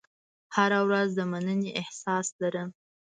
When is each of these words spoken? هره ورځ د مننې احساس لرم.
هره 0.55 0.79
ورځ 0.87 1.09
د 1.15 1.19
مننې 1.31 1.69
احساس 1.81 2.27
لرم. 2.41 2.69